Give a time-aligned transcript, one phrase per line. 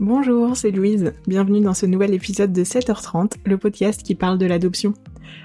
[0.00, 1.12] Bonjour, c'est Louise.
[1.26, 4.94] Bienvenue dans ce nouvel épisode de 7h30, le podcast qui parle de l'adoption.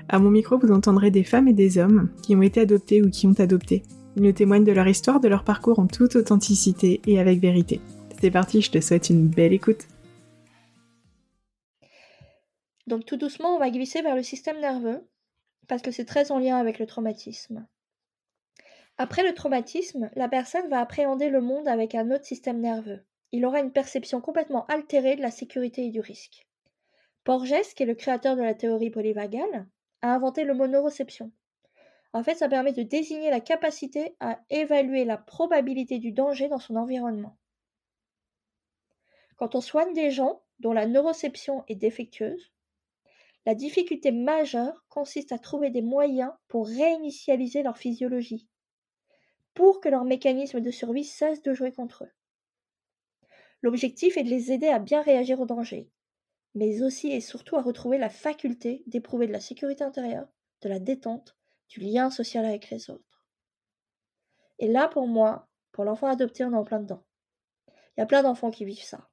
[0.07, 3.09] À mon micro, vous entendrez des femmes et des hommes qui ont été adoptés ou
[3.09, 3.83] qui ont adopté.
[4.15, 7.81] Ils nous témoignent de leur histoire, de leur parcours en toute authenticité et avec vérité.
[8.21, 9.85] C'est parti, je te souhaite une belle écoute.
[12.87, 15.01] Donc tout doucement, on va glisser vers le système nerveux,
[15.67, 17.67] parce que c'est très en lien avec le traumatisme.
[18.97, 23.01] Après le traumatisme, la personne va appréhender le monde avec un autre système nerveux.
[23.31, 26.47] Il aura une perception complètement altérée de la sécurité et du risque.
[27.23, 29.67] Porges, qui est le créateur de la théorie polyvagale,
[30.01, 31.31] a inventé le mot neuroception.
[32.13, 36.59] En fait, ça permet de désigner la capacité à évaluer la probabilité du danger dans
[36.59, 37.37] son environnement.
[39.35, 42.51] Quand on soigne des gens dont la neuroception est défectueuse,
[43.45, 48.49] la difficulté majeure consiste à trouver des moyens pour réinitialiser leur physiologie,
[49.53, 52.11] pour que leur mécanisme de survie cesse de jouer contre eux.
[53.61, 55.89] L'objectif est de les aider à bien réagir au danger,
[56.55, 60.27] mais aussi et surtout à retrouver la faculté d'éprouver de la sécurité intérieure,
[60.61, 61.35] de la détente,
[61.69, 63.25] du lien social avec les autres.
[64.59, 67.03] Et là, pour moi, pour l'enfant adopté, on est en plein dedans.
[67.67, 69.09] Il y a plein d'enfants qui vivent ça.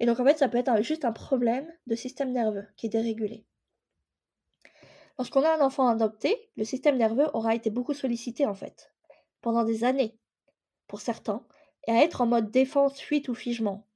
[0.00, 2.90] Et donc en fait, ça peut être juste un problème de système nerveux qui est
[2.90, 3.46] dérégulé.
[5.18, 8.92] Lorsqu'on a un enfant adopté, le système nerveux aura été beaucoup sollicité en fait,
[9.40, 10.18] pendant des années,
[10.88, 11.46] pour certains,
[11.86, 13.86] et à être en mode défense, fuite ou figement.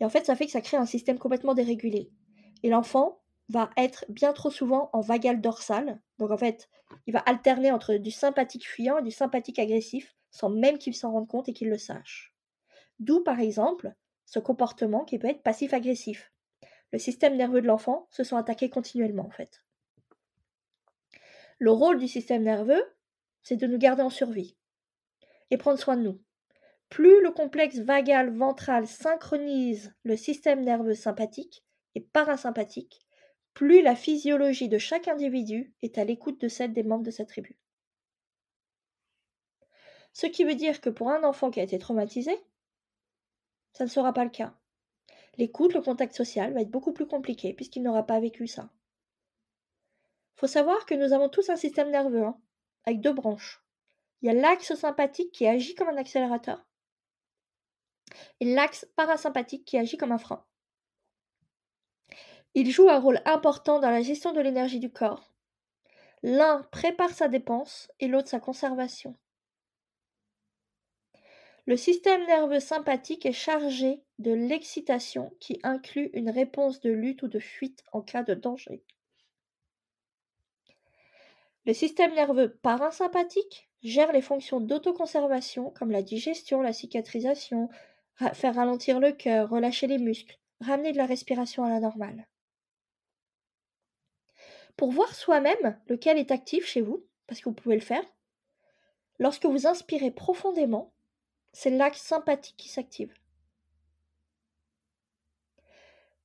[0.00, 2.10] Et en fait, ça fait que ça crée un système complètement dérégulé.
[2.62, 6.00] Et l'enfant va être bien trop souvent en vagal dorsal.
[6.18, 6.68] Donc en fait,
[7.06, 11.12] il va alterner entre du sympathique fuyant et du sympathique agressif, sans même qu'il s'en
[11.12, 12.34] rende compte et qu'il le sache.
[12.98, 13.94] D'où par exemple
[14.26, 16.32] ce comportement qui peut être passif-agressif.
[16.92, 19.64] Le système nerveux de l'enfant se sent attaqué continuellement en fait.
[21.58, 22.84] Le rôle du système nerveux,
[23.42, 24.56] c'est de nous garder en survie
[25.50, 26.20] et prendre soin de nous.
[26.90, 33.00] Plus le complexe vagal ventral synchronise le système nerveux sympathique et parasympathique,
[33.54, 37.24] plus la physiologie de chaque individu est à l'écoute de celle des membres de sa
[37.24, 37.58] tribu.
[40.12, 42.36] Ce qui veut dire que pour un enfant qui a été traumatisé,
[43.72, 44.54] ça ne sera pas le cas.
[45.38, 48.68] L'écoute, le contact social va être beaucoup plus compliqué puisqu'il n'aura pas vécu ça
[50.40, 52.40] faut savoir que nous avons tous un système nerveux, hein,
[52.86, 53.62] avec deux branches.
[54.22, 56.66] Il y a l'axe sympathique qui agit comme un accélérateur
[58.40, 60.44] et l'axe parasympathique qui agit comme un frein.
[62.54, 65.32] Il joue un rôle important dans la gestion de l'énergie du corps.
[66.22, 69.16] L'un prépare sa dépense et l'autre sa conservation.
[71.66, 77.28] Le système nerveux sympathique est chargé de l'excitation qui inclut une réponse de lutte ou
[77.28, 78.82] de fuite en cas de danger.
[81.66, 87.68] Le système nerveux parasympathique gère les fonctions d'autoconservation comme la digestion, la cicatrisation,
[88.16, 92.26] faire ralentir le cœur, relâcher les muscles, ramener de la respiration à la normale.
[94.76, 98.04] Pour voir soi-même lequel est actif chez vous, parce que vous pouvez le faire,
[99.18, 100.92] lorsque vous inspirez profondément,
[101.52, 103.14] c'est l'axe sympathique qui s'active.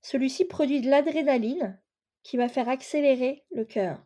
[0.02, 1.80] Celui-ci produit de l'adrénaline
[2.24, 4.06] qui va faire accélérer le cœur.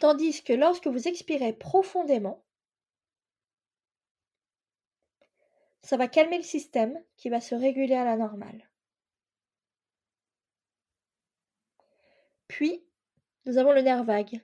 [0.00, 2.44] Tandis que lorsque vous expirez profondément,
[5.82, 8.68] ça va calmer le système qui va se réguler à la normale.
[12.48, 12.84] Puis,
[13.46, 14.40] nous avons le nerf vague.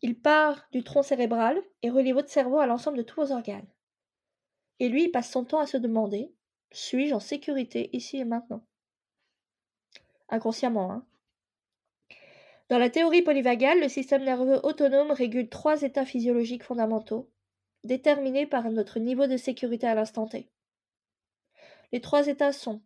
[0.00, 3.68] Il part du tronc cérébral et relie votre cerveau à l'ensemble de tous vos organes.
[4.80, 6.32] Et lui, il passe son temps à se demander
[6.72, 8.64] suis-je en sécurité ici et maintenant?
[10.28, 11.06] Inconsciemment, hein.
[12.70, 17.30] Dans la théorie polyvagale, le système nerveux autonome régule trois états physiologiques fondamentaux,
[17.84, 20.48] déterminés par notre niveau de sécurité à l'instant T.
[21.92, 22.82] Les trois états sont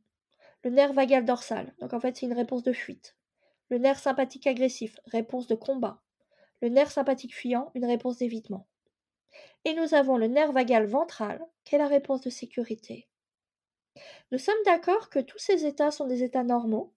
[0.63, 3.17] le nerf vagal dorsal, donc en fait c'est une réponse de fuite,
[3.71, 6.03] le nerf sympathique agressif, réponse de combat,
[6.61, 8.67] le nerf sympathique fuyant, une réponse d'évitement.
[9.65, 13.09] Et nous avons le nerf vagal ventral, qui est la réponse de sécurité.
[14.33, 16.93] Nous sommes d'accord que tous ces états sont des états normaux,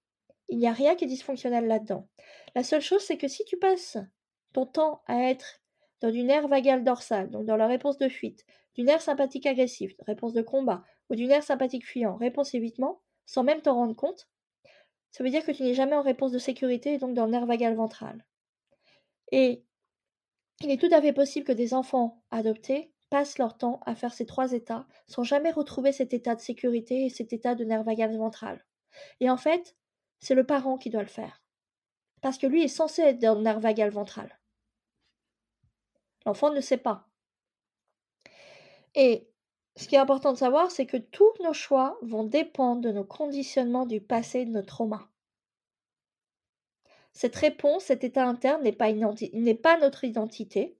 [0.47, 2.07] il n'y a rien qui est dysfonctionnel là-dedans.
[2.55, 3.97] La seule chose, c'est que si tu passes
[4.53, 5.61] ton temps à être
[6.01, 9.93] dans du nerf vagal dorsal, donc dans la réponse de fuite, du nerf sympathique agressif,
[10.07, 14.27] réponse de combat, ou du nerf sympathique fuyant, réponse évitement, sans même t'en rendre compte,
[15.11, 17.31] ça veut dire que tu n'es jamais en réponse de sécurité et donc dans le
[17.31, 18.25] nerf vagal ventral.
[19.31, 19.63] Et
[20.61, 24.13] il est tout à fait possible que des enfants adoptés passent leur temps à faire
[24.13, 27.83] ces trois états sans jamais retrouver cet état de sécurité et cet état de nerf
[27.83, 28.63] vagal ventral.
[29.19, 29.75] Et en fait,
[30.19, 31.41] c'est le parent qui doit le faire.
[32.21, 34.39] Parce que lui est censé être dans le nerf vagal ventral.
[36.25, 37.07] L'enfant ne sait pas.
[38.95, 39.29] Et
[39.79, 43.05] ce qui est important de savoir, c'est que tous nos choix vont dépendre de nos
[43.05, 45.07] conditionnements du passé de nos traumas.
[47.13, 50.77] Cette réponse, cet état interne n'est pas notre identité,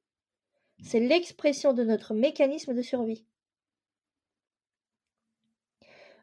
[0.83, 3.25] c'est l'expression de notre mécanisme de survie.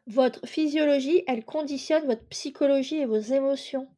[0.05, 3.89] Votre physiologie, elle conditionne votre psychologie et vos émotions.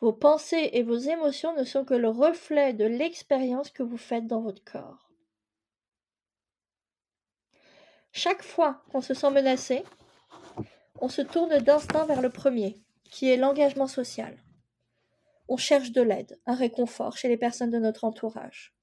[0.00, 4.26] Vos pensées et vos émotions ne sont que le reflet de l'expérience que vous faites
[4.26, 5.09] dans votre corps.
[8.12, 9.84] Chaque fois qu'on se sent menacé,
[11.00, 14.36] on se tourne d'instinct vers le premier, qui est l'engagement social.
[15.48, 18.74] On cherche de l'aide, un réconfort chez les personnes de notre entourage.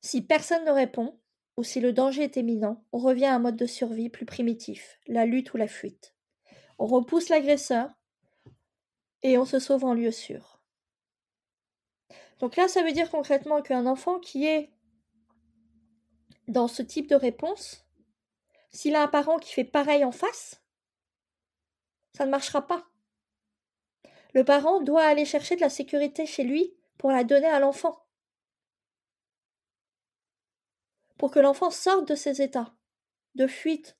[0.00, 1.18] Si personne ne répond,
[1.56, 4.98] ou si le danger est éminent, on revient à un mode de survie plus primitif,
[5.06, 6.14] la lutte ou la fuite.
[6.78, 7.90] On repousse l'agresseur
[9.22, 10.60] et on se sauve en lieu sûr.
[12.40, 14.72] Donc là, ça veut dire concrètement qu'un enfant qui est
[16.48, 17.84] dans ce type de réponse,
[18.70, 20.62] s'il a un parent qui fait pareil en face,
[22.14, 22.86] ça ne marchera pas.
[24.34, 28.06] Le parent doit aller chercher de la sécurité chez lui pour la donner à l'enfant.
[31.18, 32.74] Pour que l'enfant sorte de ses états
[33.34, 33.96] de fuite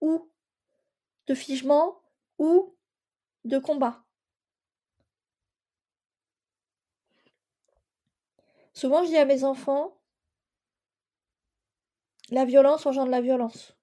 [0.00, 0.30] ou
[1.26, 2.00] de figement
[2.38, 2.76] ou
[3.44, 4.04] de combat.
[8.72, 9.99] Souvent, je dis à mes enfants,
[12.30, 13.76] la violence engendre la violence.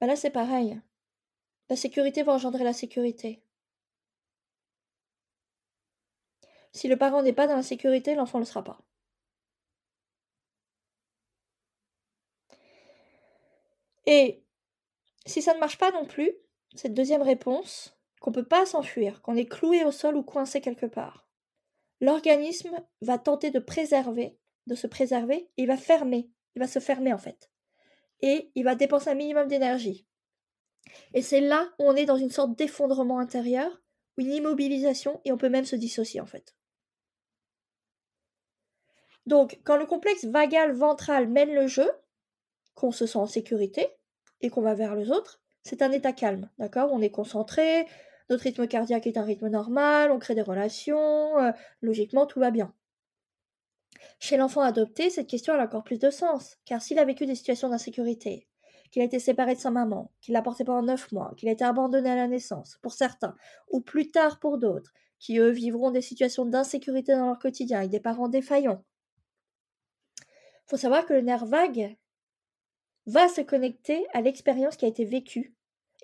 [0.00, 0.80] Ben là, c'est pareil.
[1.68, 3.42] La sécurité va engendrer la sécurité.
[6.72, 8.78] Si le parent n'est pas dans la sécurité, l'enfant ne le sera pas.
[14.06, 14.42] Et
[15.26, 16.32] si ça ne marche pas non plus,
[16.74, 20.60] cette deuxième réponse, qu'on ne peut pas s'enfuir, qu'on est cloué au sol ou coincé
[20.60, 21.28] quelque part,
[22.00, 24.38] l'organisme va tenter de préserver,
[24.68, 27.50] de se préserver, il va fermer, il va se fermer en fait.
[28.20, 30.06] Et il va dépenser un minimum d'énergie.
[31.14, 33.82] Et c'est là où on est dans une sorte d'effondrement intérieur,
[34.16, 36.54] une immobilisation, et on peut même se dissocier en fait.
[39.26, 41.90] Donc, quand le complexe vagal ventral mène le jeu,
[42.74, 43.88] qu'on se sent en sécurité
[44.40, 46.90] et qu'on va vers les autres, c'est un état calme, d'accord?
[46.92, 47.86] On est concentré,
[48.30, 52.50] notre rythme cardiaque est un rythme normal, on crée des relations, euh, logiquement tout va
[52.50, 52.72] bien.
[54.18, 57.34] Chez l'enfant adopté, cette question a encore plus de sens, car s'il a vécu des
[57.34, 58.48] situations d'insécurité,
[58.90, 61.52] qu'il a été séparé de sa maman, qu'il l'a porté pendant neuf mois, qu'il a
[61.52, 63.36] été abandonné à la naissance, pour certains,
[63.70, 67.90] ou plus tard pour d'autres, qui eux vivront des situations d'insécurité dans leur quotidien avec
[67.90, 68.84] des parents défaillants.
[70.66, 71.96] Faut savoir que le nerf vague
[73.06, 75.54] va se connecter à l'expérience qui a été vécue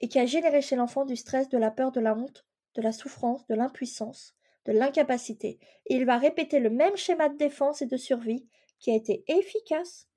[0.01, 2.83] et qui a généré chez l'enfant du stress, de la peur, de la honte, de
[2.83, 4.35] la souffrance, de l'impuissance,
[4.67, 5.59] de l'incapacité.
[5.87, 9.25] Et il va répéter le même schéma de défense et de survie qui a été
[9.29, 10.09] efficace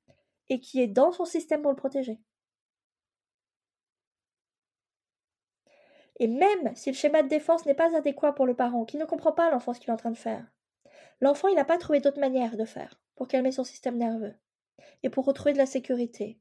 [0.50, 2.20] et qui est dans son système pour le protéger.
[6.20, 9.06] Et même si le schéma de défense n'est pas adéquat pour le parent, qui ne
[9.06, 10.46] comprend pas l'enfant ce qu'il est en train de faire,
[11.22, 14.34] l'enfant il n'a pas trouvé d'autre manière de faire pour calmer son système nerveux
[15.04, 16.40] et pour retrouver de la sécurité.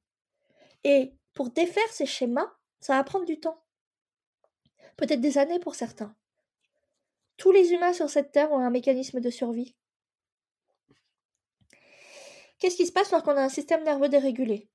[0.85, 2.51] Et pour défaire ces schémas,
[2.81, 3.63] ça va prendre du temps.
[4.97, 6.15] Peut-être des années pour certains.
[7.37, 9.75] Tous les humains sur cette Terre ont un mécanisme de survie.
[12.59, 14.71] Qu'est-ce qui se passe lorsqu'on a un système nerveux dérégulé?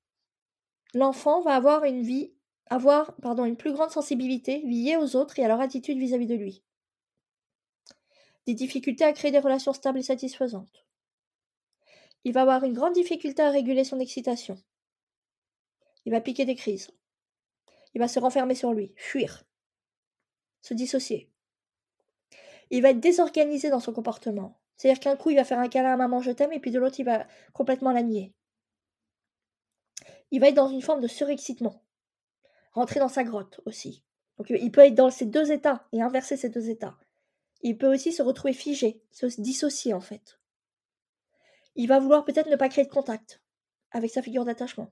[0.93, 2.33] L'enfant va avoir une vie,
[2.67, 6.35] avoir pardon, une plus grande sensibilité liée aux autres et à leur attitude vis-à-vis de
[6.35, 6.63] lui.
[8.45, 10.85] Des difficultés à créer des relations stables et satisfaisantes.
[12.23, 14.61] Il va avoir une grande difficulté à réguler son excitation.
[16.05, 16.91] Il va piquer des crises.
[17.93, 19.43] Il va se renfermer sur lui, fuir,
[20.61, 21.30] se dissocier.
[22.71, 24.59] Il va être désorganisé dans son comportement.
[24.75, 26.79] C'est-à-dire qu'un coup, il va faire un câlin à maman, je t'aime, et puis de
[26.79, 28.33] l'autre, il va complètement la nier.
[30.31, 31.83] Il va être dans une forme de surexcitement.
[32.71, 34.03] Rentrer dans sa grotte aussi.
[34.37, 36.97] Donc il peut être dans ces deux états et inverser ces deux états.
[37.61, 40.39] Il peut aussi se retrouver figé, se dissocier en fait.
[41.75, 43.41] Il va vouloir peut-être ne pas créer de contact
[43.91, 44.91] avec sa figure d'attachement.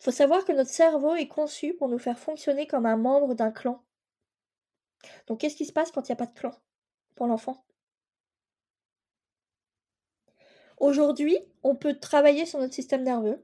[0.00, 3.34] Il faut savoir que notre cerveau est conçu pour nous faire fonctionner comme un membre
[3.34, 3.84] d'un clan.
[5.26, 6.52] Donc qu'est-ce qui se passe quand il n'y a pas de clan
[7.14, 7.64] pour l'enfant?
[10.78, 13.42] Aujourd'hui, on peut travailler sur notre système nerveux.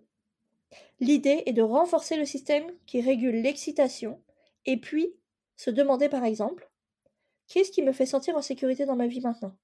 [1.00, 4.23] L'idée est de renforcer le système qui régule l'excitation
[4.66, 5.14] et puis
[5.56, 6.70] se demander par exemple,
[7.49, 9.56] qu'est-ce qui me fait sentir en sécurité dans ma vie maintenant?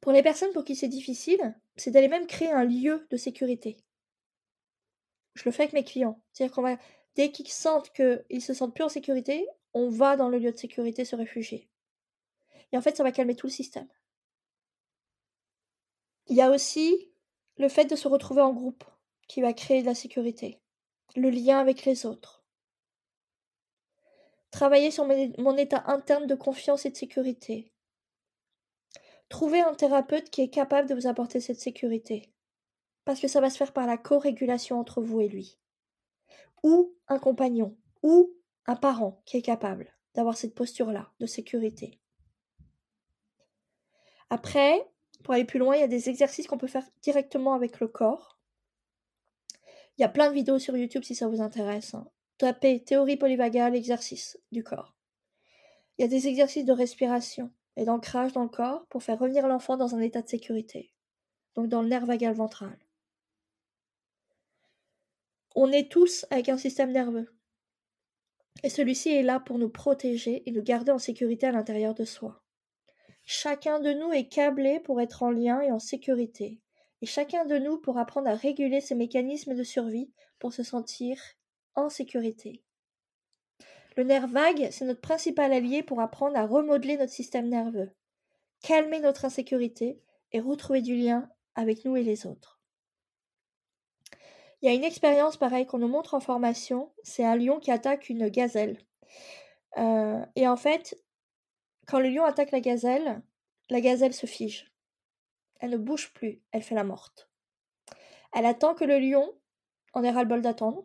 [0.00, 3.78] Pour les personnes pour qui c'est difficile, c'est d'aller même créer un lieu de sécurité.
[5.34, 6.20] Je le fais avec mes clients.
[6.32, 6.78] C'est-à-dire qu'on va,
[7.14, 9.46] dès qu'ils sentent qu'ils se sentent plus en sécurité,
[9.76, 11.68] on va dans le lieu de sécurité se réfugier.
[12.72, 13.86] Et en fait, ça va calmer tout le système.
[16.28, 17.12] Il y a aussi
[17.58, 18.84] le fait de se retrouver en groupe
[19.28, 20.62] qui va créer de la sécurité,
[21.14, 22.42] le lien avec les autres.
[24.50, 27.70] Travailler sur mon état interne de confiance et de sécurité.
[29.28, 32.32] Trouver un thérapeute qui est capable de vous apporter cette sécurité.
[33.04, 35.58] Parce que ça va se faire par la co-régulation entre vous et lui.
[36.62, 38.35] Ou un compagnon, ou
[38.66, 42.00] un parent qui est capable d'avoir cette posture-là de sécurité.
[44.30, 44.88] Après,
[45.22, 47.88] pour aller plus loin, il y a des exercices qu'on peut faire directement avec le
[47.88, 48.38] corps.
[49.98, 51.94] Il y a plein de vidéos sur YouTube si ça vous intéresse.
[51.94, 52.08] Hein.
[52.38, 54.94] Tapez théorie polyvagale, exercice du corps.
[55.96, 59.46] Il y a des exercices de respiration et d'ancrage dans le corps pour faire revenir
[59.46, 60.92] l'enfant dans un état de sécurité,
[61.54, 62.78] donc dans le nerf vagal ventral.
[65.54, 67.35] On est tous avec un système nerveux.
[68.62, 72.04] Et celui-ci est là pour nous protéger et nous garder en sécurité à l'intérieur de
[72.04, 72.42] soi.
[73.24, 76.60] Chacun de nous est câblé pour être en lien et en sécurité.
[77.02, 81.18] Et chacun de nous pour apprendre à réguler ses mécanismes de survie pour se sentir
[81.74, 82.62] en sécurité.
[83.96, 87.90] Le nerf vague, c'est notre principal allié pour apprendre à remodeler notre système nerveux,
[88.62, 90.00] calmer notre insécurité
[90.32, 92.55] et retrouver du lien avec nous et les autres.
[94.62, 97.70] Il y a une expérience pareille qu'on nous montre en formation, c'est un lion qui
[97.70, 98.78] attaque une gazelle.
[99.76, 100.96] Euh, et en fait,
[101.86, 103.22] quand le lion attaque la gazelle,
[103.68, 104.72] la gazelle se fige.
[105.60, 107.30] Elle ne bouge plus, elle fait la morte.
[108.32, 109.32] Elle attend que le lion
[109.92, 110.84] en ait ras-le-bol d'attendre.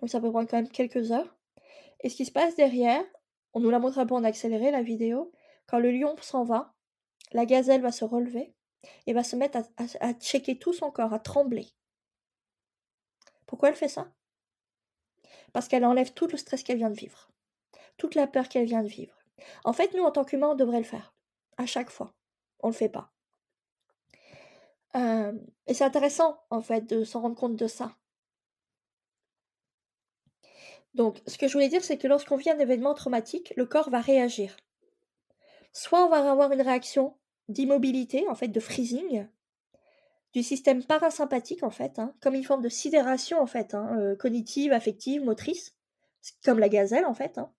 [0.00, 1.36] Donc ça peut prendre quand même quelques heures.
[2.00, 3.04] Et ce qui se passe derrière,
[3.52, 5.32] on nous la montre un peu en accéléré la vidéo,
[5.66, 6.74] quand le lion s'en va,
[7.32, 8.54] la gazelle va se relever
[9.06, 11.68] et va se mettre à, à checker tout son corps, à trembler.
[13.46, 14.12] Pourquoi elle fait ça?
[15.52, 17.30] Parce qu'elle enlève tout le stress qu'elle vient de vivre,
[17.96, 19.18] toute la peur qu'elle vient de vivre.
[19.64, 21.14] En fait, nous, en tant qu'humains, on devrait le faire,
[21.56, 22.14] à chaque fois.
[22.60, 23.12] On ne le fait pas.
[25.66, 27.96] Et c'est intéressant, en fait, de s'en rendre compte de ça.
[30.94, 33.90] Donc, ce que je voulais dire, c'est que lorsqu'on vit un événement traumatique, le corps
[33.90, 34.56] va réagir.
[35.72, 37.16] Soit on va avoir une réaction
[37.48, 39.26] d'immobilité, en fait, de freezing,
[40.34, 44.16] du système parasympathique en fait, hein, comme une forme de sidération en fait, hein, euh,
[44.16, 45.76] cognitive, affective, motrice,
[46.44, 47.38] comme la gazelle en fait.
[47.38, 47.52] Hein.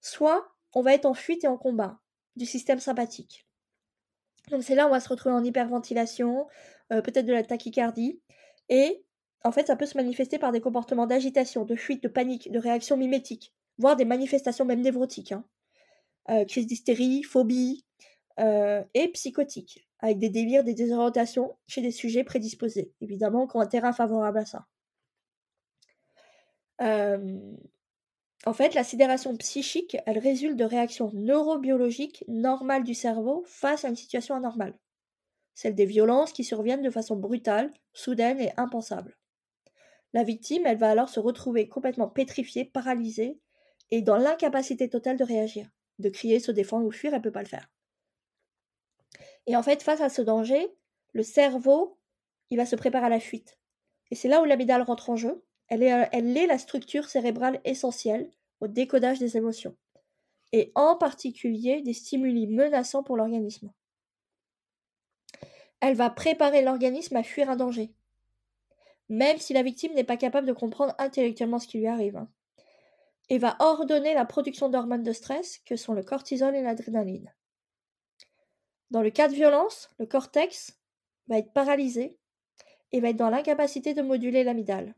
[0.00, 2.00] Soit on va être en fuite et en combat
[2.36, 3.46] du système sympathique.
[4.50, 6.48] Donc c'est là où on va se retrouver en hyperventilation,
[6.92, 8.20] euh, peut-être de la tachycardie,
[8.68, 9.04] et
[9.44, 12.58] en fait ça peut se manifester par des comportements d'agitation, de fuite, de panique, de
[12.58, 15.34] réaction mimétique, voire des manifestations même névrotiques,
[16.30, 17.84] euh, crise d'hystérie, phobie
[18.94, 23.66] et psychotique avec des délires, des désorientations chez des sujets prédisposés, évidemment, qui ont un
[23.66, 24.66] terrain favorable à ça.
[28.46, 33.88] en fait, la sidération psychique, elle résulte de réactions neurobiologiques normales du cerveau face à
[33.88, 34.78] une situation anormale,
[35.54, 39.18] celle des violences qui surviennent de façon brutale, soudaine et impensable.
[40.12, 43.38] La victime, elle va alors se retrouver complètement pétrifiée, paralysée,
[43.90, 45.68] et dans l'incapacité totale de réagir.
[45.98, 47.68] De crier, se défendre ou fuir, elle ne peut pas le faire.
[49.48, 50.68] Et en fait, face à ce danger,
[51.14, 51.96] le cerveau,
[52.50, 53.58] il va se préparer à la fuite.
[54.10, 55.42] Et c'est là où l'amygdale rentre en jeu.
[55.68, 59.74] Elle est, elle est la structure cérébrale essentielle au décodage des émotions.
[60.52, 63.72] Et en particulier des stimuli menaçants pour l'organisme.
[65.80, 67.90] Elle va préparer l'organisme à fuir un danger.
[69.08, 72.18] Même si la victime n'est pas capable de comprendre intellectuellement ce qui lui arrive.
[72.18, 72.28] Hein.
[73.30, 77.32] Et va ordonner la production d'hormones de stress que sont le cortisol et l'adrénaline.
[78.90, 80.78] Dans le cas de violence, le cortex
[81.28, 82.18] va être paralysé
[82.92, 84.94] et va être dans l'incapacité de moduler l'amygdale,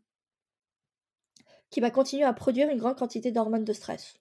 [1.70, 4.18] qui va continuer à produire une grande quantité d'hormones de stress.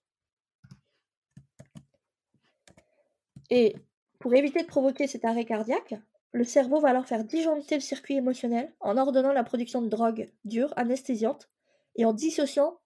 [3.51, 3.75] Et
[4.19, 5.95] pour éviter de provoquer cet arrêt cardiaque,
[6.31, 10.31] le cerveau va alors faire disjoncter le circuit émotionnel en ordonnant la production de drogues
[10.45, 11.49] dures, anesthésiantes,
[11.95, 12.79] et en dissociant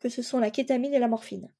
[0.00, 1.52] que ce sont la kétamine et la morphine.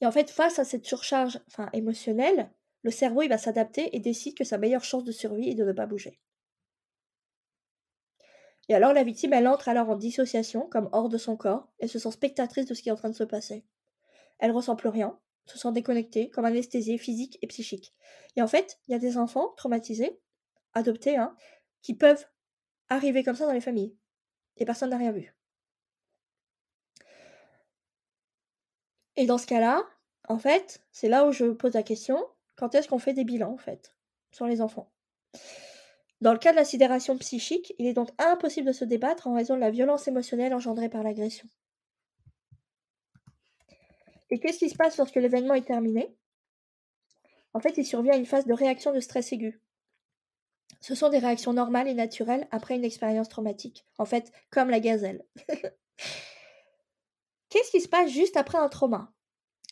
[0.00, 1.40] Et en fait, face à cette surcharge
[1.72, 2.50] émotionnelle,
[2.82, 5.64] le cerveau il va s'adapter et décide que sa meilleure chance de survie est de
[5.64, 6.20] ne pas bouger.
[8.68, 11.88] Et alors la victime, elle entre alors en dissociation, comme hors de son corps, et
[11.88, 13.64] se sent spectatrice de ce qui est en train de se passer.
[14.38, 17.94] Elle ressent plus rien, se sent déconnectée, comme anesthésiée physique et psychique.
[18.36, 20.20] Et en fait, il y a des enfants traumatisés,
[20.74, 21.36] adoptés, hein,
[21.82, 22.26] qui peuvent
[22.88, 23.96] arriver comme ça dans les familles.
[24.56, 25.34] Et personne n'a rien vu.
[29.16, 29.84] Et dans ce cas-là,
[30.28, 32.24] en fait, c'est là où je pose la question,
[32.62, 33.92] quand est-ce qu'on fait des bilans, en fait,
[34.30, 34.88] sur les enfants?
[36.20, 39.34] Dans le cas de la sidération psychique, il est donc impossible de se débattre en
[39.34, 41.48] raison de la violence émotionnelle engendrée par l'agression.
[44.30, 46.16] Et qu'est-ce qui se passe lorsque l'événement est terminé?
[47.52, 49.60] En fait, il survient à une phase de réaction de stress aigu.
[50.80, 53.84] Ce sont des réactions normales et naturelles après une expérience traumatique.
[53.98, 55.24] En fait, comme la gazelle.
[57.48, 59.12] Qu'est-ce qui se passe juste après un trauma?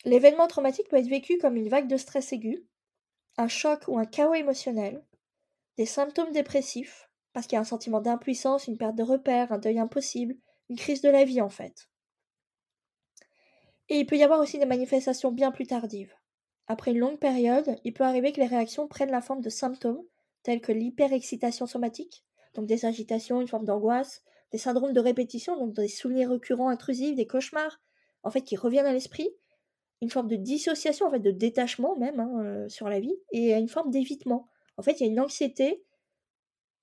[0.03, 2.67] L'événement traumatique peut être vécu comme une vague de stress aigu,
[3.37, 5.03] un choc ou un chaos émotionnel,
[5.77, 9.57] des symptômes dépressifs, parce qu'il y a un sentiment d'impuissance, une perte de repères, un
[9.57, 10.35] deuil impossible,
[10.69, 11.89] une crise de la vie en fait.
[13.89, 16.13] Et il peut y avoir aussi des manifestations bien plus tardives.
[16.67, 20.03] Après une longue période, il peut arriver que les réactions prennent la forme de symptômes
[20.43, 22.23] tels que l'hyperexcitation somatique,
[22.53, 27.15] donc des agitations, une forme d'angoisse, des syndromes de répétition, donc des souvenirs récurrents intrusifs,
[27.15, 27.79] des cauchemars,
[28.23, 29.29] en fait, qui reviennent à l'esprit,
[30.01, 33.53] une forme de dissociation, en fait, de détachement même hein, euh, sur la vie, et
[33.53, 34.47] une forme d'évitement.
[34.77, 35.83] En fait, il y a une anxiété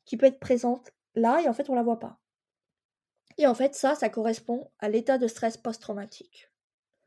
[0.05, 2.21] qui peut être présente là, et en fait, on la voit pas.
[3.39, 6.51] Et en fait, ça, ça correspond à l'état de stress post-traumatique.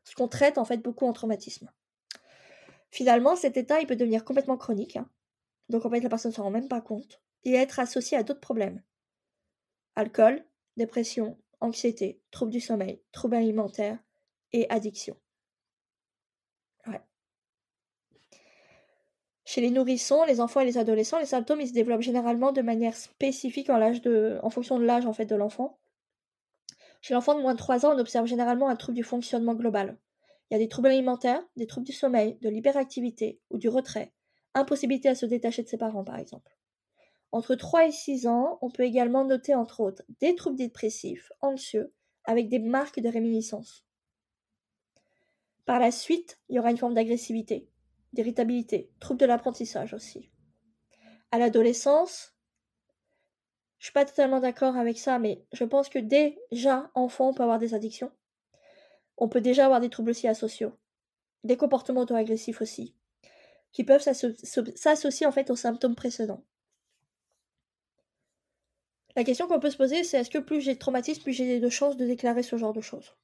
[0.04, 1.70] Ce qu'on traite en fait beaucoup en traumatisme.
[2.90, 4.96] Finalement, cet état, il peut devenir complètement chronique.
[4.96, 5.08] Hein.
[5.68, 7.22] Donc en fait, la personne ne s'en rend même pas compte.
[7.44, 8.82] Et être associé à d'autres problèmes.
[9.94, 10.44] Alcool,
[10.76, 13.98] dépression, anxiété, troubles du sommeil, troubles alimentaires
[14.52, 15.16] et addiction.
[19.52, 22.96] Chez les nourrissons, les enfants et les adolescents, les symptômes se développent généralement de manière
[22.96, 25.78] spécifique en, fonction de l'âge de l'enfant.
[27.02, 29.98] Chez l'enfant de moins de 3 ans, on observe généralement un trouble du fonctionnement global.
[30.48, 34.14] Il y a des troubles alimentaires, des troubles du sommeil, de l'hyperactivité ou du retrait,
[34.54, 36.56] impossibilité à se détacher de ses parents par exemple.
[37.30, 41.92] Entre 3 et 6 ans, on peut également noter entre autres des troubles dépressifs, anxieux,
[42.24, 43.84] avec des marques de réminiscence.
[45.66, 47.68] Par la suite, il y aura une forme d'agressivité,
[48.12, 50.30] d'irritabilité, troubles de l'apprentissage aussi.
[51.30, 52.34] À l'adolescence,
[53.78, 57.42] je suis pas totalement d'accord avec ça, mais je pense que déjà enfant, on peut
[57.42, 58.12] avoir des addictions.
[59.16, 60.78] On peut déjà avoir des troubles aussi asociaux,
[61.42, 62.94] des comportements auto-agressifs aussi,
[63.72, 66.44] qui peuvent s'associer en fait aux symptômes précédents.
[69.14, 71.60] La question qu'on peut se poser, c'est est-ce que plus j'ai de traumatisme, plus j'ai
[71.60, 73.16] de chances de déclarer ce genre de choses?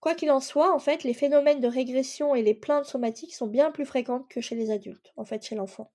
[0.00, 3.46] Quoi qu'il en soit, en fait, les phénomènes de régression et les plaintes somatiques sont
[3.46, 5.92] bien plus fréquentes que chez les adultes, en fait, chez l'enfant.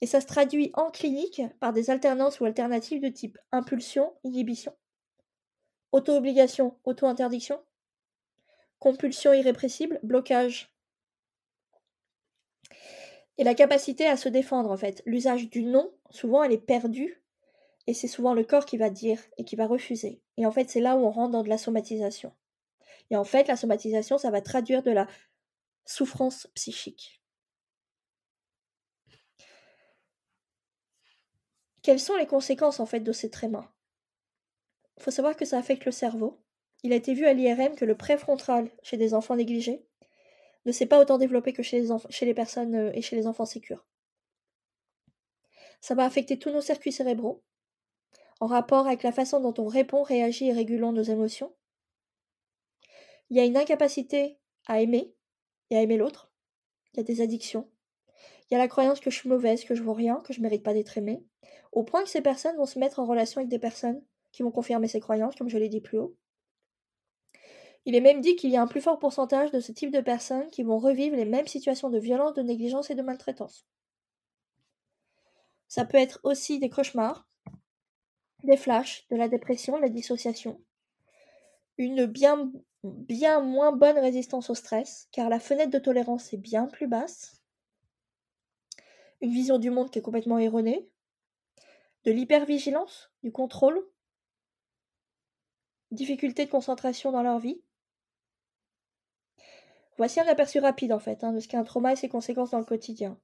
[0.00, 4.74] Et ça se traduit en clinique par des alternances ou alternatives de type impulsion, inhibition,
[5.92, 7.62] auto-obligation, auto-interdiction,
[8.78, 10.72] compulsion irrépressible, blocage.
[13.38, 15.02] Et la capacité à se défendre, en fait.
[15.04, 17.22] L'usage du non, souvent, elle est perdue,
[17.86, 20.22] et c'est souvent le corps qui va dire et qui va refuser.
[20.38, 22.32] Et en fait, c'est là où on rentre dans de la somatisation.
[23.10, 25.06] Et en fait, la somatisation, ça va traduire de la
[25.84, 27.22] souffrance psychique.
[31.82, 33.72] Quelles sont les conséquences en fait de ces trémas
[34.96, 36.42] Il faut savoir que ça affecte le cerveau.
[36.82, 39.86] Il a été vu à l'IRM que le préfrontal chez des enfants négligés
[40.64, 41.80] ne s'est pas autant développé que chez
[42.22, 43.86] les, personnes euh, et chez les enfants sécures.
[45.80, 47.44] Ça va affecter tous nos circuits cérébraux,
[48.40, 51.54] en rapport avec la façon dont on répond, réagit et régulons nos émotions,
[53.30, 55.14] il y a une incapacité à aimer
[55.70, 56.30] et à aimer l'autre.
[56.92, 57.68] Il y a des addictions.
[58.48, 60.40] Il y a la croyance que je suis mauvaise, que je vaux rien, que je
[60.40, 61.24] mérite pas d'être aimée.
[61.72, 64.52] Au point que ces personnes vont se mettre en relation avec des personnes qui vont
[64.52, 66.16] confirmer ces croyances, comme je l'ai dit plus haut.
[67.84, 70.00] Il est même dit qu'il y a un plus fort pourcentage de ce type de
[70.00, 73.66] personnes qui vont revivre les mêmes situations de violence, de négligence et de maltraitance.
[75.68, 77.28] Ça peut être aussi des cauchemars,
[78.44, 80.60] des flashs, de la dépression, la dissociation,
[81.78, 82.50] une bien
[82.90, 87.42] bien moins bonne résistance au stress, car la fenêtre de tolérance est bien plus basse,
[89.20, 90.88] une vision du monde qui est complètement erronée,
[92.04, 93.84] de l'hypervigilance, du contrôle,
[95.90, 97.62] difficulté de concentration dans leur vie.
[99.96, 102.50] Voici un aperçu rapide en fait hein, de ce qu'est un trauma et ses conséquences
[102.50, 103.18] dans le quotidien.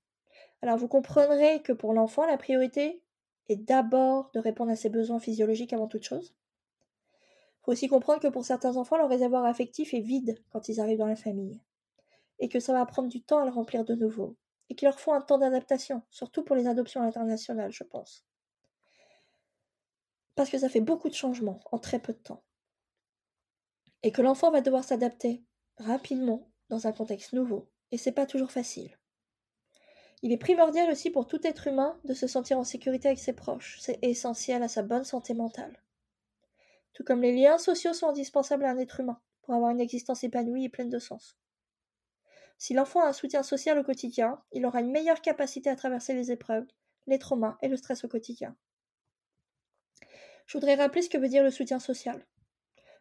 [0.63, 3.03] Alors vous comprendrez que pour l'enfant, la priorité
[3.49, 6.35] est d'abord de répondre à ses besoins physiologiques avant toute chose
[7.63, 10.99] faut aussi comprendre que pour certains enfants, leur réservoir affectif est vide quand ils arrivent
[10.99, 11.61] dans la famille.
[12.41, 14.37] Et que ça va prendre du temps à le remplir de nouveau.
[14.69, 18.25] Et qu'il leur faut un temps d'adaptation, surtout pour les adoptions internationales, je pense.
[20.35, 22.43] Parce que ça fait beaucoup de changements en très peu de temps.
[24.03, 25.45] Et que l'enfant va devoir s'adapter
[25.77, 27.69] rapidement dans un contexte nouveau.
[27.93, 28.99] Et c'est pas toujours facile.
[30.23, 33.35] Il est primordial aussi pour tout être humain de se sentir en sécurité avec ses
[33.35, 33.79] proches.
[33.81, 35.83] C'est essentiel à sa bonne santé mentale
[36.93, 40.25] tout comme les liens sociaux sont indispensables à un être humain pour avoir une existence
[40.25, 41.37] épanouie et pleine de sens.
[42.59, 46.15] Si l'enfant a un soutien social au quotidien, il aura une meilleure capacité à traverser
[46.15, 46.67] les épreuves,
[47.07, 48.57] les traumas et le stress au quotidien.
[50.47, 52.25] Je voudrais rappeler ce que veut dire le soutien social.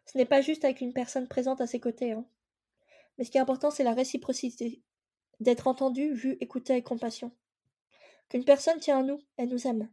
[0.06, 2.26] Ce n'est pas juste avec une personne présente à ses côtés, hein.
[3.16, 4.82] mais ce qui est important, c'est la réciprocité.
[5.40, 7.32] d'être entendu, vu, écouté avec compassion.
[8.28, 9.88] Qu'une personne tient à nous, elle nous aime.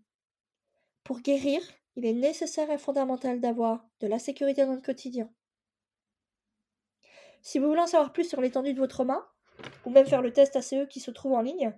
[1.04, 1.62] Pour guérir,
[2.00, 5.30] il est nécessaire et fondamental d'avoir de la sécurité dans le quotidien.
[7.42, 9.28] Si vous voulez en savoir plus sur l'étendue de vos traumas,
[9.86, 11.74] ou même faire le test ACE qui se trouve en ligne,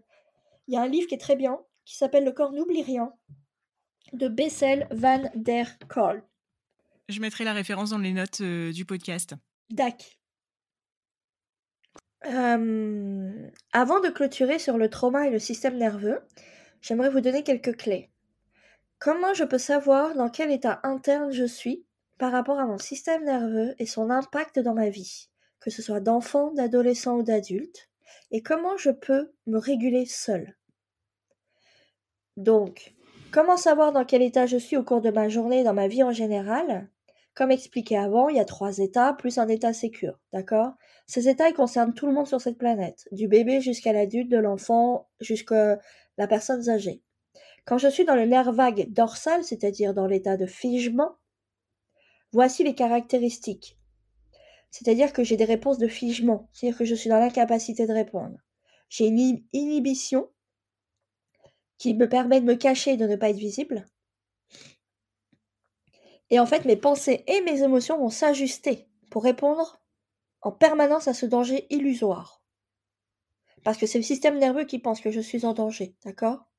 [0.67, 3.12] il y a un livre qui est très bien, qui s'appelle Le corps n'oublie rien,
[4.13, 6.23] de Bessel van der Kolk.
[7.10, 9.34] Je mettrai la référence dans les notes euh, du podcast.
[9.71, 10.19] Dac.
[12.25, 16.19] Euh, avant de clôturer sur le trauma et le système nerveux,
[16.81, 18.12] j'aimerais vous donner quelques clés.
[19.01, 21.87] Comment je peux savoir dans quel état interne je suis
[22.19, 26.01] par rapport à mon système nerveux et son impact dans ma vie, que ce soit
[26.01, 27.89] d'enfant, d'adolescent ou d'adulte,
[28.29, 30.55] et comment je peux me réguler seul.
[32.37, 32.93] Donc,
[33.31, 36.03] comment savoir dans quel état je suis au cours de ma journée, dans ma vie
[36.03, 36.87] en général?
[37.33, 40.73] Comme expliqué avant, il y a trois états plus un état sécure, d'accord?
[41.07, 44.37] Ces états, ils concernent tout le monde sur cette planète, du bébé jusqu'à l'adulte, de
[44.37, 45.79] l'enfant jusqu'à
[46.19, 47.01] la personne âgée.
[47.65, 51.15] Quand je suis dans le nerf vague dorsal, c'est-à-dire dans l'état de figement,
[52.32, 53.78] voici les caractéristiques.
[54.71, 58.38] C'est-à-dire que j'ai des réponses de figement, c'est-à-dire que je suis dans l'incapacité de répondre.
[58.89, 60.30] J'ai une inhibition
[61.78, 63.86] qui me permet de me cacher et de ne pas être visible.
[66.30, 69.82] Et en fait, mes pensées et mes émotions vont s'ajuster pour répondre
[70.41, 72.41] en permanence à ce danger illusoire.
[73.63, 76.50] Parce que c'est le système nerveux qui pense que je suis en danger, d'accord?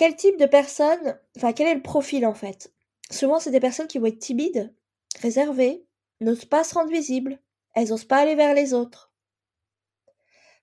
[0.00, 2.72] Quel type de personne, enfin quel est le profil en fait?
[3.10, 4.74] Souvent c'est des personnes qui vont être timides,
[5.20, 5.84] réservées,
[6.22, 7.38] n'osent pas se rendre visibles,
[7.74, 9.12] elles n'osent pas aller vers les autres.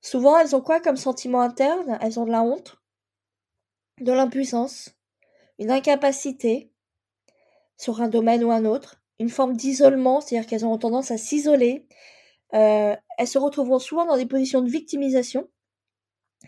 [0.02, 2.00] Souvent elles ont quoi comme sentiment interne?
[2.02, 2.78] Elles ont de la honte,
[4.02, 4.96] de l'impuissance,
[5.60, 6.72] une incapacité
[7.78, 11.88] sur un domaine ou un autre, une forme d'isolement, c'est-à-dire qu'elles ont tendance à s'isoler.
[12.56, 15.48] Euh, elles se retrouveront souvent dans des positions de victimisation.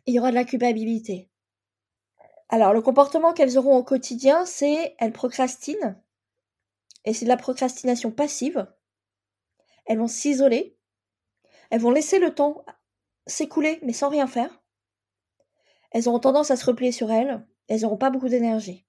[0.08, 1.29] il y aura de la culpabilité.
[2.50, 5.96] Alors, le comportement qu'elles auront au quotidien, c'est elles procrastinent.
[7.06, 8.68] Et c'est de la procrastination passive.
[9.86, 10.78] Elles vont s'isoler.
[11.70, 12.66] Elles vont laisser le temps
[13.28, 14.62] s'écouler, mais sans rien faire.
[15.92, 17.46] Elles auront tendance à se replier sur elles.
[17.68, 18.86] Elles n'auront pas beaucoup d'énergie.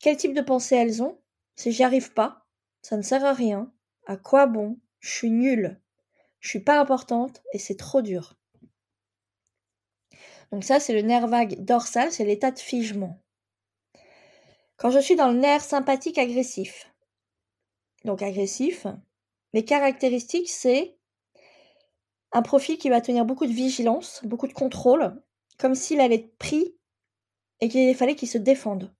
[0.00, 1.18] Quel type de pensée elles ont?
[1.54, 2.46] C'est j'y arrive pas.
[2.82, 3.72] Ça ne sert à rien.
[4.06, 4.78] À quoi bon?
[5.00, 5.80] Je suis nulle.
[6.40, 8.36] Je suis pas importante et c'est trop dur.
[10.52, 13.20] Donc ça, c'est le nerf vague dorsal, c'est l'état de figement.
[14.76, 16.92] Quand je suis dans le nerf sympathique agressif,
[18.04, 18.86] donc agressif,
[19.54, 20.96] mes caractéristiques, c'est
[22.32, 25.20] un profil qui va tenir beaucoup de vigilance, beaucoup de contrôle,
[25.58, 26.76] comme s'il allait être pris
[27.60, 28.94] et qu'il fallait qu'il se défende.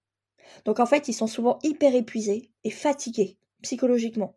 [0.64, 4.36] Donc en fait, ils sont souvent hyper épuisés et fatigués psychologiquement.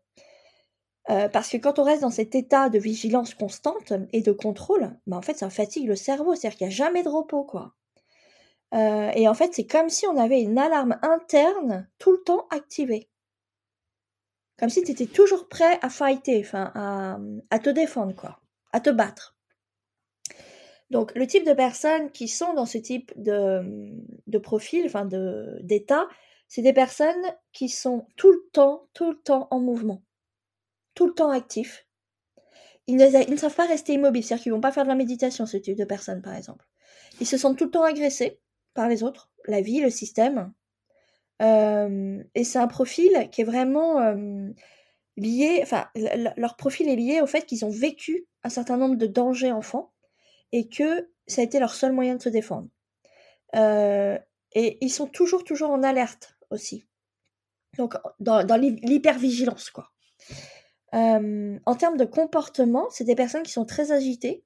[1.09, 4.95] Euh, parce que quand on reste dans cet état de vigilance constante et de contrôle,
[5.07, 7.73] bah en fait, ça fatigue le cerveau, c'est-à-dire qu'il n'y a jamais de repos, quoi.
[8.75, 12.47] Euh, et en fait, c'est comme si on avait une alarme interne tout le temps
[12.51, 13.09] activée.
[14.59, 17.17] Comme si tu étais toujours prêt à fighter, à,
[17.63, 18.39] te défendre, quoi.
[18.71, 19.35] À te battre.
[20.91, 24.91] Donc, le type de personnes qui sont dans ce type de, profil,
[25.61, 26.07] d'état,
[26.47, 27.15] c'est des personnes
[27.51, 30.03] qui sont tout le temps, tout le temps en mouvement
[30.93, 31.85] tout le temps actifs.
[32.87, 35.57] Ils ne, savent pas rester immobiles, c'est-à-dire qu'ils vont pas faire de la méditation, ce
[35.57, 36.65] type de personnes, par exemple.
[37.19, 38.39] Ils se sentent tout le temps agressés
[38.73, 40.51] par les autres, la vie, le système.
[41.39, 43.99] Et c'est un profil qui est vraiment
[45.17, 45.87] lié, enfin,
[46.35, 49.93] leur profil est lié au fait qu'ils ont vécu un certain nombre de dangers enfants
[50.51, 52.69] et que ça a été leur seul moyen de se défendre.
[53.53, 56.87] Et ils sont toujours, toujours en alerte aussi.
[57.77, 59.91] Donc, dans l'hypervigilance, quoi
[60.91, 64.43] en termes de comportement, c'est des personnes qui sont très agitées.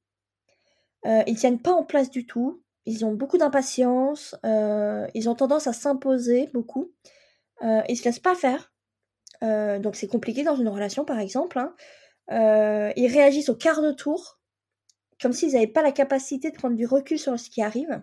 [1.05, 2.61] Euh, ils tiennent pas en place du tout.
[2.85, 4.35] Ils ont beaucoup d'impatience.
[4.45, 6.91] Euh, ils ont tendance à s'imposer beaucoup.
[7.63, 8.73] Euh, ils se laissent pas faire.
[9.43, 11.59] Euh, donc c'est compliqué dans une relation, par exemple.
[11.59, 11.73] Hein.
[12.95, 14.39] ils réagissent au quart de tour,
[15.21, 18.01] comme s'ils n'avaient pas la capacité de prendre du recul sur ce qui arrive.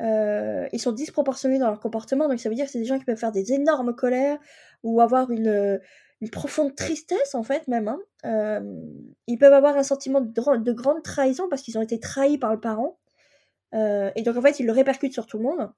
[0.00, 3.04] ils sont disproportionnés dans leur comportement, donc ça veut dire que c'est des gens qui
[3.04, 4.38] peuvent faire des énormes colères
[4.82, 5.80] ou avoir une,
[6.20, 7.88] une profonde tristesse en fait même.
[7.88, 8.62] Hein.
[9.26, 12.60] ils peuvent avoir un sentiment de, grande trahison parce qu'ils ont été trahis par le
[12.60, 12.98] parent.
[13.72, 15.72] et donc en fait ils le répercutent sur tout le monde.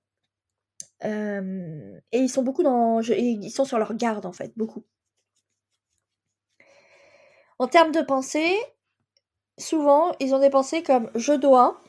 [2.13, 4.85] et ils sont beaucoup dans, ils sont sur leur garde en fait, beaucoup.
[7.59, 8.57] En termes de pensée,
[9.59, 11.81] souvent ils ont des pensées comme je dois,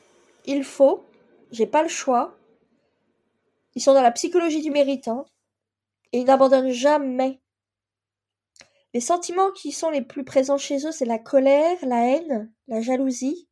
[0.44, 1.04] il faut,
[1.50, 2.36] j'ai pas le choix.
[3.74, 5.24] Ils sont dans la psychologie du mérite hein,
[6.12, 7.40] et ils n'abandonnent jamais
[8.94, 12.80] les sentiments qui sont les plus présents chez eux, c'est la colère, la haine, la
[12.80, 13.48] jalousie,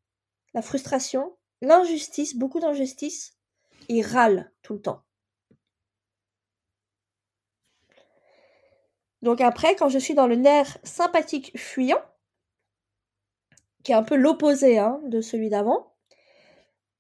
[0.55, 3.37] la frustration, l'injustice, beaucoup d'injustice,
[3.89, 5.03] ils râlent tout le temps.
[9.21, 12.03] Donc après, quand je suis dans le nerf sympathique fuyant,
[13.83, 15.93] qui est un peu l'opposé hein, de celui d'avant,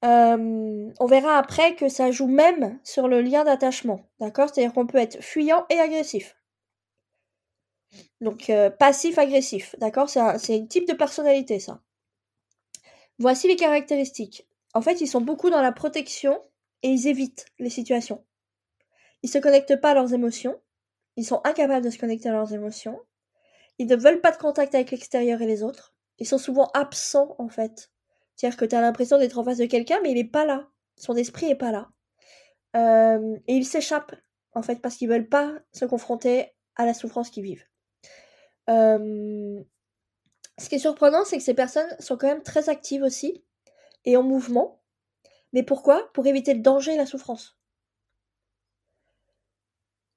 [0.04, 4.08] euh, on verra après que ça joue même sur le lien d'attachement.
[4.18, 4.48] D'accord?
[4.48, 6.36] C'est-à-dire qu'on peut être fuyant et agressif.
[8.20, 9.74] Donc euh, passif-agressif.
[9.78, 10.08] D'accord?
[10.08, 11.80] C'est un, type de personnalité, ça.
[13.18, 14.46] Voici les caractéristiques.
[14.74, 16.40] En fait, ils sont beaucoup dans la protection
[16.82, 18.24] et ils évitent les situations.
[19.22, 20.60] Ils se connectent pas à leurs émotions.
[21.16, 22.98] Ils sont incapables de se connecter à leurs émotions.
[23.78, 25.94] Ils ne veulent pas de contact avec l'extérieur et les autres.
[26.18, 27.90] Ils sont souvent absents, en fait.
[28.34, 30.68] C'est-à-dire que tu as l'impression d'être en face de quelqu'un, mais il n'est pas là.
[30.96, 31.90] Son esprit n'est pas là.
[32.76, 34.14] Euh, et ils s'échappent,
[34.54, 37.64] en fait, parce qu'ils veulent pas se confronter à la souffrance qu'ils vivent.
[38.70, 39.62] Euh,
[40.58, 43.42] ce qui est surprenant, c'est que ces personnes sont quand même très actives aussi,
[44.04, 44.82] et en mouvement.
[45.52, 46.10] Mais pourquoi?
[46.14, 47.58] Pour éviter le danger et la souffrance.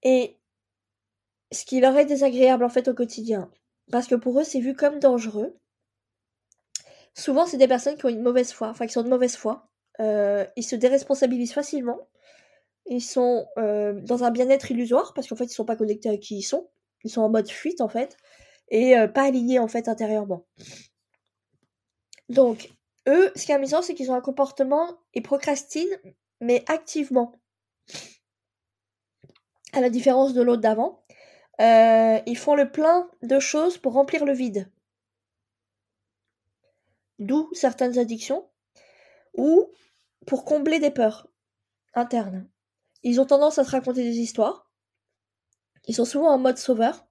[0.04, 0.38] Et
[1.52, 3.52] ce qui leur est désagréable en fait au quotidien.
[3.92, 5.58] Parce que pour eux, c'est vu comme dangereux.
[7.14, 9.70] Souvent, c'est des personnes qui ont une mauvaise foi, enfin qui sont de mauvaise foi.
[10.00, 12.08] Euh, ils se déresponsabilisent facilement.
[12.88, 16.18] Ils sont euh, dans un bien-être illusoire parce qu'en fait, ils sont pas connectés à
[16.18, 16.70] qui ils sont.
[17.06, 18.18] Ils sont en mode fuite en fait
[18.70, 20.46] et euh, pas alignés en fait intérieurement.
[22.28, 22.72] Donc,
[23.08, 25.98] eux, ce qui est amusant, c'est qu'ils ont un comportement, ils procrastinent,
[26.42, 27.40] mais activement.
[29.74, 31.04] À la différence de l'autre d'avant,
[31.62, 34.72] euh, ils font le plein de choses pour remplir le vide.
[37.20, 38.50] D'où certaines addictions,
[39.36, 39.72] ou
[40.26, 41.30] pour combler des peurs
[41.94, 42.48] internes.
[43.04, 44.65] Ils ont tendance à se raconter des histoires.
[45.88, 47.06] Ils sont souvent en mode sauveur.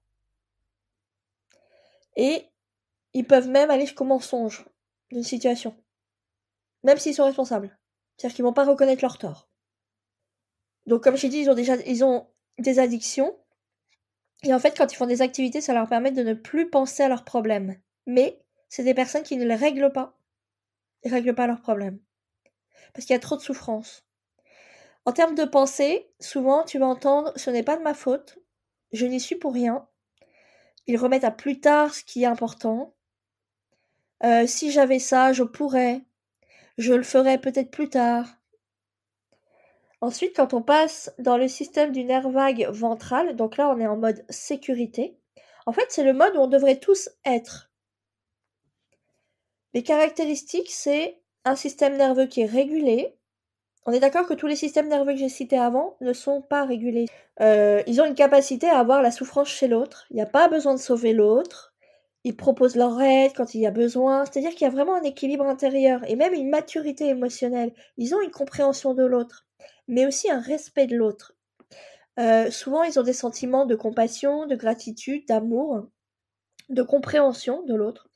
[2.15, 2.47] Et
[3.13, 4.65] ils peuvent même aller jusqu'au mensonge
[5.11, 5.75] d'une situation.
[6.83, 7.77] Même s'ils sont responsables.
[8.17, 9.49] C'est-à-dire qu'ils vont pas reconnaître leur tort.
[10.85, 12.27] Donc comme j'ai dit, ils ont déjà ils ont
[12.59, 13.35] des addictions
[14.43, 17.01] et en fait, quand ils font des activités, ça leur permet de ne plus penser
[17.03, 17.75] à leurs problèmes.
[18.05, 20.17] Mais c'est des personnes qui ne les règlent pas.
[21.03, 21.99] Ils ne règlent pas leurs problèmes.
[22.93, 24.05] Parce qu'il y a trop de souffrance.
[25.05, 28.37] En termes de pensée, souvent tu vas entendre ce n'est pas de ma faute,
[28.95, 29.87] je n'y suis pour rien.
[30.87, 32.95] Ils remettent à plus tard ce qui est important.
[34.23, 36.01] Euh, si j'avais ça, je pourrais.
[36.77, 38.27] Je le ferais peut-être plus tard.
[40.01, 43.87] Ensuite, quand on passe dans le système du nerf vague ventral, donc là on est
[43.87, 45.17] en mode sécurité,
[45.65, 47.71] en fait c'est le mode où on devrait tous être.
[49.73, 53.17] Les caractéristiques, c'est un système nerveux qui est régulé.
[53.85, 56.65] On est d'accord que tous les systèmes nerveux que j'ai cités avant ne sont pas
[56.65, 57.05] régulés.
[57.41, 60.05] Euh, ils ont une capacité à avoir la souffrance chez l'autre.
[60.09, 61.73] Il n'y a pas besoin de sauver l'autre.
[62.23, 64.25] Ils proposent leur aide quand il y a besoin.
[64.25, 67.73] C'est-à-dire qu'il y a vraiment un équilibre intérieur et même une maturité émotionnelle.
[67.97, 69.45] Ils ont une compréhension de l'autre
[69.87, 71.35] mais aussi un respect de l'autre.
[72.19, 75.87] Euh, souvent, ils ont des sentiments de compassion, de gratitude, d'amour,
[76.69, 78.09] de compréhension de l'autre.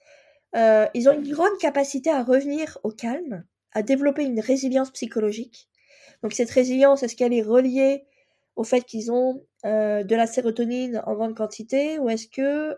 [0.56, 5.70] Euh, ils ont une grande capacité à revenir au calme, à développer une résilience psychologique.
[6.24, 8.06] Donc cette résilience, est-ce qu'elle est reliée
[8.56, 12.78] au fait qu'ils ont euh, de la sérotonine en grande quantité ou est-ce que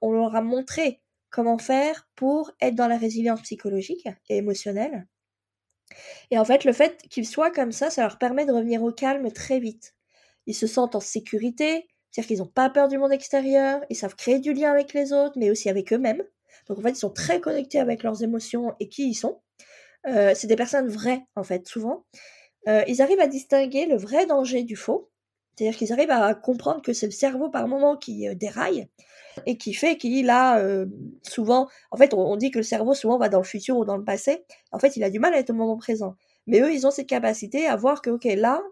[0.00, 5.06] on leur a montré comment faire pour être dans la résilience psychologique et émotionnelle?
[6.30, 8.92] Et en fait, le fait qu'ils soient comme ça, ça leur permet de revenir au
[8.92, 9.94] calme très vite.
[10.46, 14.16] Ils se sentent en sécurité, c'est-à-dire qu'ils n'ont pas peur du monde extérieur, ils savent
[14.16, 16.22] créer du lien avec les autres, mais aussi avec eux-mêmes.
[16.68, 19.40] Donc en fait, ils sont très connectés avec leurs émotions et qui ils sont.
[20.08, 22.04] Euh, c'est des personnes vraies, en fait, souvent.
[22.68, 25.10] Euh, ils arrivent à distinguer le vrai danger du faux.
[25.56, 28.88] C'est-à-dire qu'ils arrivent à comprendre que c'est le cerveau par moment qui euh, déraille
[29.46, 30.86] et qui fait qu'il a euh,
[31.22, 33.96] souvent, en fait, on, dit que le cerveau souvent va dans le futur ou dans
[33.96, 34.44] le passé.
[34.72, 36.14] En fait, il a du mal à être au moment présent.
[36.46, 38.62] Mais eux, ils ont cette capacité à voir que, ok, là,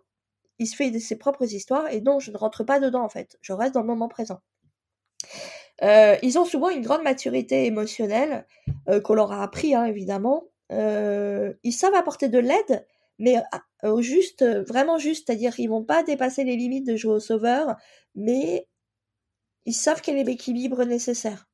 [0.58, 3.36] il se fait ses propres histoires et non, je ne rentre pas dedans en fait.
[3.40, 4.40] Je reste dans le moment présent.
[5.82, 8.46] Euh, ils ont souvent une grande maturité émotionnelle
[8.88, 10.44] euh, qu'on leur a appris, hein, évidemment.
[10.70, 12.86] Ils savent apporter de l'aide,
[13.18, 13.36] mais
[13.82, 17.76] au juste, vraiment juste, c'est-à-dire qu'ils vont pas dépasser les limites de jouer au sauveur,
[18.14, 18.68] mais
[19.66, 21.48] ils savent quel est l'équilibre nécessaire.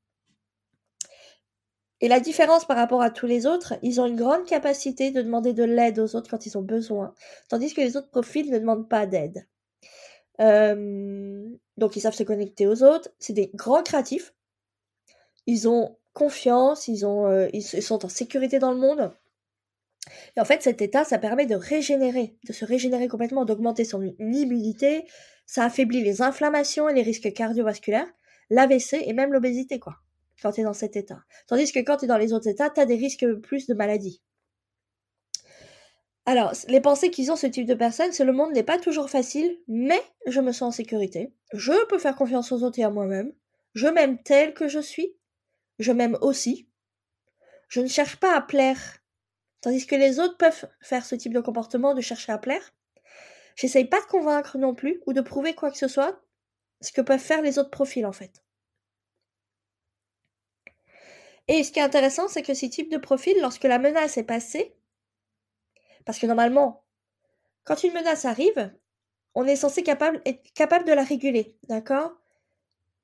[2.01, 5.21] Et la différence par rapport à tous les autres, ils ont une grande capacité de
[5.21, 7.15] demander de l'aide aux autres quand ils ont besoin,
[7.49, 9.47] tandis que les autres profils ne demandent pas d'aide.
[10.41, 11.47] Euh,
[11.77, 14.35] donc ils savent se connecter aux autres, c'est des grands créatifs,
[15.47, 19.13] ils ont confiance, ils, ont, euh, sont en sécurité dans le monde.
[20.37, 24.03] Et en fait, cet état, ça permet de régénérer, de se régénérer complètement, d'augmenter son
[24.19, 25.05] immunité,
[25.47, 28.07] ça affaiblit les inflammations et les risques cardiovasculaires,
[28.51, 29.97] l'AVC et même l'obésité, quoi,
[30.43, 31.21] quand tu es dans cet état.
[31.49, 33.75] Tandis que quand tu es dans les autres états, tu as des risques plus de
[33.75, 34.23] maladies,
[36.27, 39.11] Alors, les pensées qu'ils ont ce type de personnes, c'est le monde n'est pas toujours
[39.11, 41.33] facile, mais je me sens en sécurité.
[41.53, 43.33] Je peux faire confiance aux autres et à moi-même.
[43.75, 45.17] Je m'aime tel que je suis.
[45.81, 46.69] Je m'aime aussi.
[47.69, 48.99] Je ne cherche pas à plaire.
[49.63, 52.75] Tandis que les autres peuvent faire ce type de comportement de chercher à plaire.
[53.57, 56.23] J'essaye pas de convaincre non plus ou de prouver quoi que ce soit,
[56.83, 58.45] ce que peuvent faire les autres profils en fait.
[61.49, 64.25] Et ce qui est intéressant, c'est que ces types de profils, lorsque la menace est
[64.25, 64.77] passée,
[66.05, 66.85] parce que normalement,
[67.65, 68.71] quand une menace arrive,
[69.35, 72.13] on est censé être capable de la réguler, d'accord?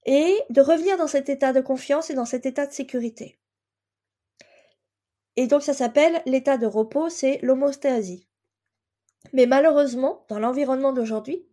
[0.06, 3.38] Et de revenir dans cet état de confiance et dans cet état de sécurité.
[5.36, 8.26] Et donc ça s'appelle l'état de repos, c'est l'homostéasie.
[9.32, 11.46] Mais malheureusement, dans l'environnement d'aujourd'hui,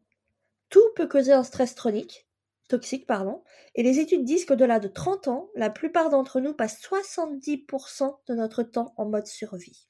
[0.70, 2.28] tout peut causer un stress chronique,
[2.70, 3.44] toxique, pardon,
[3.76, 8.36] et les études disent qu'au-delà de 30 ans, la plupart d'entre nous passent 70% de
[8.36, 9.88] notre temps en mode survie.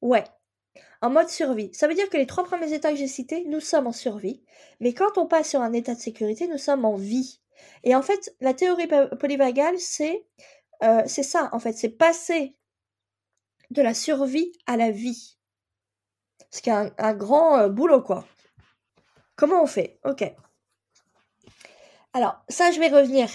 [0.00, 0.24] Ouais,
[1.00, 1.70] en mode survie.
[1.72, 4.42] Ça veut dire que les trois premiers états que j'ai cités, nous sommes en survie,
[4.80, 7.40] mais quand on passe sur un état de sécurité, nous sommes en vie.
[7.84, 10.24] Et en fait, la théorie polyvagale, c'est
[10.82, 12.56] euh, c'est ça, en fait, c'est passer
[13.70, 15.36] de la survie à la vie.
[16.50, 18.24] Ce qui est un, grand euh, boulot, quoi.
[19.36, 19.98] Comment on fait?
[20.04, 20.24] Ok.
[22.12, 23.28] Alors, ça, je vais revenir.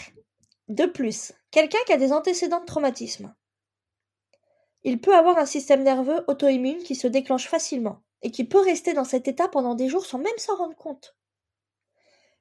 [0.69, 3.33] De plus, quelqu'un qui a des antécédents de traumatisme,
[4.83, 8.93] il peut avoir un système nerveux auto-immune qui se déclenche facilement et qui peut rester
[8.93, 11.15] dans cet état pendant des jours sans même s'en rendre compte.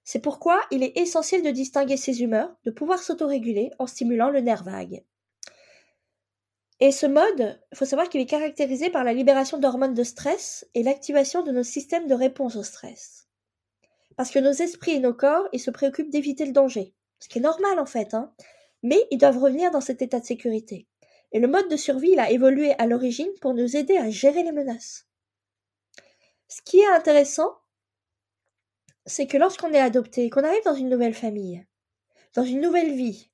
[0.05, 4.40] C'est pourquoi il est essentiel de distinguer ses humeurs, de pouvoir s'autoréguler en stimulant le
[4.40, 5.05] nerf vague.
[6.81, 10.66] Et ce mode, il faut savoir qu'il est caractérisé par la libération d'hormones de stress
[10.74, 13.28] et l'activation de nos systèmes de réponse au stress.
[14.16, 16.92] Parce que nos esprits et nos corps, ils se préoccupent d'éviter le danger.
[17.20, 18.33] Ce qui est normal en fait, hein.
[18.83, 20.88] Mais ils doivent revenir dans cet état de sécurité.
[21.33, 24.42] Et le mode de survie, il a évolué à l'origine pour nous aider à gérer
[24.42, 25.07] les menaces.
[26.49, 27.57] Ce qui est intéressant,
[29.07, 31.66] c'est que lorsqu'on est adopté, qu'on arrive dans une nouvelle famille,
[32.35, 33.31] dans une nouvelle vie,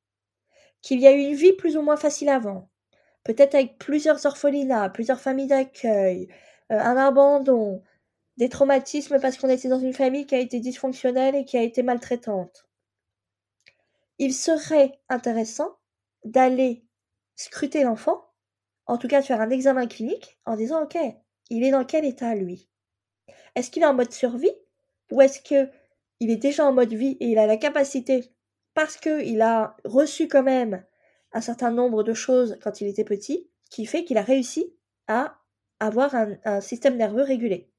[0.82, 2.70] qu'il y a eu une vie plus ou moins facile avant,
[3.24, 6.28] peut-être avec plusieurs orphelinats, plusieurs familles d'accueil,
[6.70, 7.82] euh, un abandon,
[8.36, 11.62] des traumatismes parce qu'on était dans une famille qui a été dysfonctionnelle et qui a
[11.62, 12.66] été maltraitante.
[14.18, 15.76] Il serait intéressant
[16.24, 16.84] d'aller
[17.38, 18.26] scruter l'enfant,
[18.86, 20.98] en tout cas faire un examen clinique, en disant ok,
[21.50, 22.68] il est dans quel état lui?
[23.54, 24.52] Est-ce qu'il est en mode survie
[25.10, 25.70] ou est-ce que
[26.20, 28.24] il est déjà en mode vie et il a la capacité,
[28.74, 30.84] parce qu'il a reçu quand même
[31.32, 34.74] un certain nombre de choses quand il était petit, qui fait qu'il a réussi
[35.06, 35.38] à
[35.78, 37.70] avoir un, système nerveux régulé?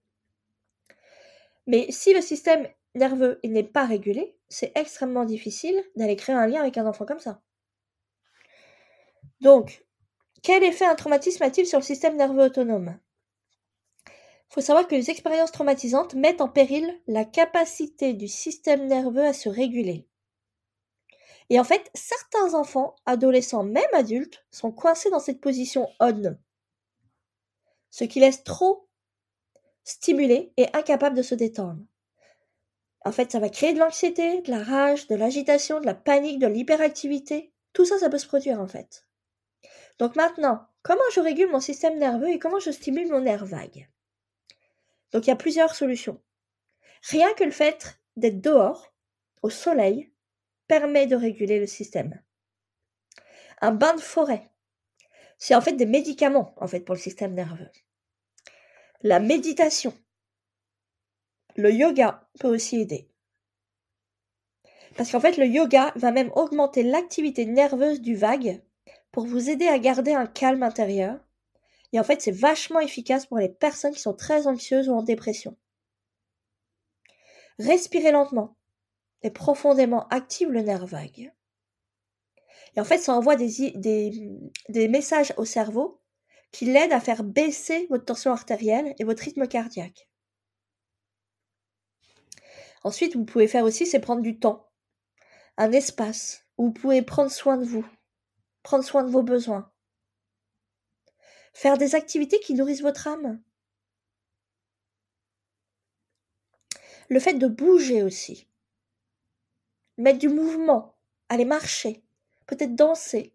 [1.67, 6.61] Mais si le système nerveux n'est pas régulé, c'est extrêmement difficile d'aller créer un lien
[6.61, 7.41] avec un enfant comme ça.
[9.41, 9.85] Donc,
[10.43, 12.99] quel effet un traumatisme a-t-il sur le système nerveux autonome?
[14.05, 19.25] Il faut savoir que les expériences traumatisantes mettent en péril la capacité du système nerveux
[19.25, 20.07] à se réguler.
[21.49, 26.37] Et en fait, certains enfants, adolescents, même adultes, sont coincés dans cette position on,
[27.89, 28.87] ce qui laisse trop
[29.83, 31.81] stimulés et incapables de se détendre.
[33.05, 36.39] En fait, ça va créer de l'anxiété, de la rage, de l'agitation, de la panique,
[36.39, 37.51] de l'hyperactivité.
[37.73, 39.08] Tout ça, ça peut se produire en fait.
[39.99, 43.89] Donc maintenant, comment je régule mon système nerveux et comment je stimule mon nerf vague?
[45.11, 46.21] Donc il y a plusieurs solutions.
[47.03, 48.93] Rien que le fait d'être dehors,
[49.41, 50.11] au soleil,
[50.67, 52.21] permet de réguler le système.
[53.61, 54.49] Un bain de forêt,
[55.37, 57.69] c'est en fait des médicaments en fait pour le système nerveux.
[59.01, 59.93] La méditation,
[61.55, 63.09] le yoga peut aussi aider.
[64.95, 68.61] Parce qu'en fait, le yoga va même augmenter l'activité nerveuse du vague
[69.11, 71.19] pour vous aider à garder un calme intérieur
[71.91, 75.03] et en fait, c'est vachement efficace pour les personnes qui sont très anxieuses ou en
[75.03, 75.57] dépression.
[77.57, 78.55] Respirez lentement
[79.21, 81.33] et profondément active le nerf vague.
[82.75, 83.73] Et en fait, ça envoie des,
[84.69, 85.99] des, messages au cerveau
[86.51, 90.07] qui l'aident à faire baisser votre tension artérielle et votre rythme cardiaque.
[92.83, 94.69] Ensuite, vous pouvez faire aussi, c'est prendre du temps,
[95.57, 97.85] un espace où vous pouvez prendre soin de vous,
[98.69, 99.71] prendre soin de vos besoins,
[101.53, 103.41] Faire des activités qui nourrissent votre âme.
[107.09, 108.47] Le fait de bouger aussi.
[109.97, 110.95] Mettre du mouvement.
[111.29, 112.03] Aller marcher.
[112.45, 113.33] Peut-être danser.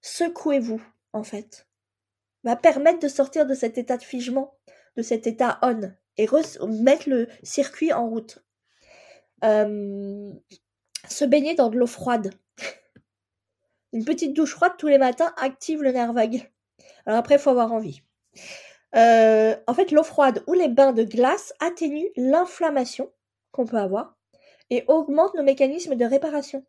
[0.00, 1.68] Secouez-vous, en fait.
[2.44, 4.56] Va permettre de sortir de cet état de figement,
[4.96, 6.26] de cet état on, et
[6.66, 8.42] mettre le circuit en route.
[9.44, 10.32] Euh,
[11.10, 12.34] se baigner dans de l'eau froide.
[13.94, 16.50] Une petite douche froide tous les matins active le nerf vague.
[17.06, 18.02] Alors après, il faut avoir envie.
[18.96, 23.12] Euh, en fait, l'eau froide ou les bains de glace atténuent l'inflammation
[23.52, 24.16] qu'on peut avoir
[24.70, 26.66] et augmentent nos mécanismes de réparation.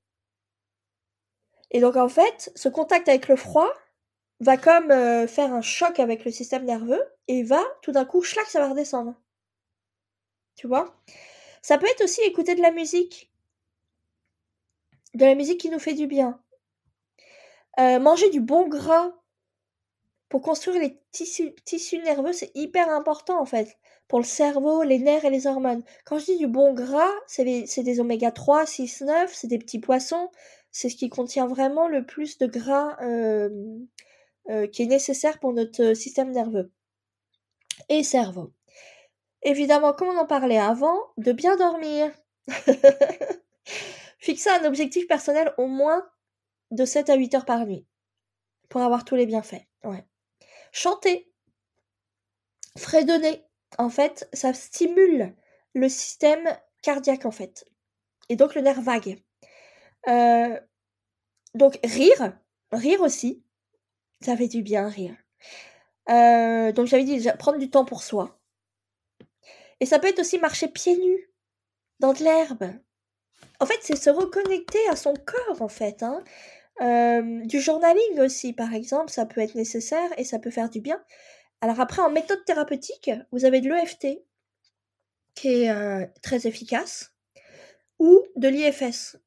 [1.72, 3.74] Et donc en fait, ce contact avec le froid
[4.40, 8.22] va comme euh, faire un choc avec le système nerveux et va tout d'un coup,
[8.22, 9.16] schlac, ça va redescendre.
[10.56, 10.96] Tu vois?
[11.64, 13.32] Ça peut être aussi écouter de la musique.
[15.16, 16.40] De la musique qui nous fait du bien.
[17.80, 19.12] Euh, manger du bon gras
[20.30, 23.78] pour construire les tissus, tissus nerveux, c'est hyper important en fait.
[24.08, 25.84] Pour le cerveau, les nerfs et les hormones.
[26.06, 29.80] Quand je dis du bon gras, c'est des oméga 3, 6, 9, c'est des petits
[29.80, 30.30] poissons.
[30.72, 33.50] C'est ce qui contient vraiment le plus de gras euh,
[34.50, 36.72] euh, qui est nécessaire pour notre système nerveux
[37.90, 38.54] et cerveau.
[39.42, 42.12] Évidemment, comme on en parlait avant, de bien dormir.
[44.20, 46.06] Fixer un objectif personnel au moins
[46.72, 47.86] de 7 à 8 heures par nuit
[48.70, 49.66] pour avoir tous les bienfaits.
[50.72, 51.32] Chanter,
[52.78, 53.46] fredonner,
[53.78, 55.34] en fait, ça stimule
[55.74, 56.46] le système
[56.82, 57.66] cardiaque, en fait.
[58.30, 59.24] Et donc le nerf vague.
[60.08, 60.60] Euh,
[61.54, 62.38] donc rire,
[62.72, 63.44] rire aussi,
[64.22, 65.16] ça fait du bien rire.
[66.10, 68.40] Euh, donc j'avais dit prendre du temps pour soi.
[69.80, 71.30] Et ça peut être aussi marcher pieds nus
[72.00, 72.74] dans de l'herbe.
[73.60, 76.04] En fait, c'est se reconnecter à son corps, en fait.
[76.04, 76.24] Hein.
[76.82, 80.82] Euh, du journaling aussi, par exemple, ça peut être nécessaire et ça peut faire du
[80.82, 81.02] bien.
[81.62, 84.24] Alors après, en méthode thérapeutique, vous avez de l'EFT,
[85.36, 87.14] qui est euh, très efficace,
[88.00, 89.18] ou de l'IFS,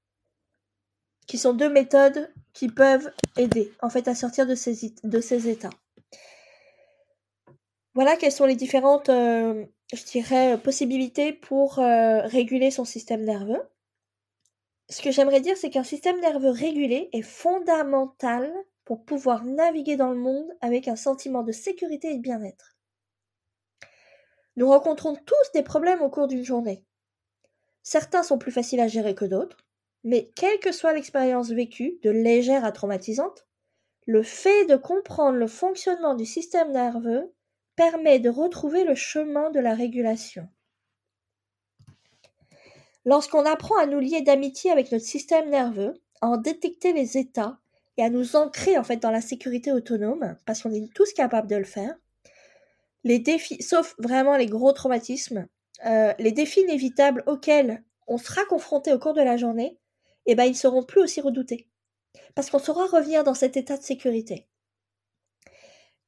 [1.27, 5.71] qui sont deux méthodes qui peuvent aider, en fait, à sortir de ces, états.
[7.95, 9.65] Voilà quelles sont les différentes, euh,
[10.63, 13.63] possibilités pour réguler son système nerveux
[14.91, 18.53] ce que j'aimerais dire, c'est qu'un système nerveux régulé est fondamental
[18.85, 22.77] pour pouvoir naviguer dans le monde avec un sentiment de sécurité et de bien-être.
[24.57, 26.85] Nous rencontrons tous des problèmes au cours d'une journée.
[27.83, 29.59] Certains sont plus faciles à gérer que d'autres,
[30.05, 33.47] mais quelle que soit l'expérience vécue, de légère à traumatisante,
[34.07, 37.35] le fait de comprendre le fonctionnement du système nerveux
[37.77, 40.49] permet de retrouver le chemin de la régulation.
[43.09, 47.59] Lorsqu'on apprend à nous lier d'amitié avec notre système nerveux, à en détecter les états
[47.97, 51.49] et à nous ancrer en fait dans la sécurité autonome, parce qu'on est tous capables
[51.49, 51.97] de le faire,
[53.05, 55.49] les défis, sauf vraiment les gros traumatismes,
[55.87, 59.79] euh, les défis inévitables auxquels on sera confronté au cours de la journée,
[60.27, 61.67] eh ben ils seront plus aussi redoutés,
[62.35, 64.47] parce qu'on saura revenir dans cet état de sécurité.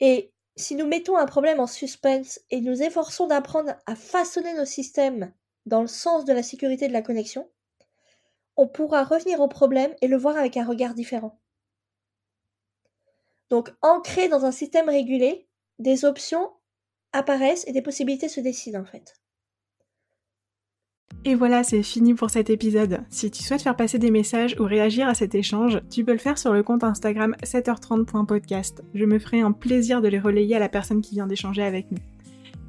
[0.01, 4.67] Et si nous mettons un problème en suspense et nous efforçons d'apprendre à façonner nos
[4.67, 5.33] systèmes
[5.67, 7.49] dans le sens de la sécurité de la connexion,
[8.57, 11.41] on pourra revenir au problème et le voir avec un regard différent.
[13.49, 15.49] Donc, ancré dans un système régulé,
[15.79, 16.51] des options
[17.13, 19.15] apparaissent et des possibilités se décident en fait.
[21.25, 23.01] Et voilà, c'est fini pour cet épisode.
[23.11, 26.19] Si tu souhaites faire passer des messages ou réagir à cet échange, tu peux le
[26.19, 28.83] faire sur le compte Instagram 7h30.podcast.
[28.95, 31.91] Je me ferai un plaisir de les relayer à la personne qui vient d'échanger avec
[31.91, 31.99] nous.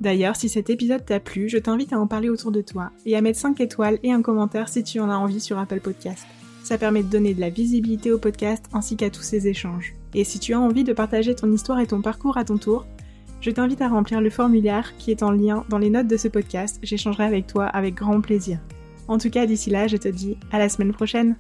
[0.02, 3.16] D'ailleurs, si cet épisode t'a plu, je t'invite à en parler autour de toi et
[3.16, 6.26] à mettre 5 étoiles et un commentaire si tu en as envie sur Apple Podcast.
[6.64, 9.94] Ça permet de donner de la visibilité au podcast ainsi qu'à tous ces échanges.
[10.16, 12.88] Et si tu as envie de partager ton histoire et ton parcours à ton tour,
[13.42, 16.28] je t'invite à remplir le formulaire qui est en lien dans les notes de ce
[16.28, 16.80] podcast.
[16.82, 18.58] J'échangerai avec toi avec grand plaisir.
[19.08, 21.36] En tout cas, d'ici là, je te dis à la semaine prochaine.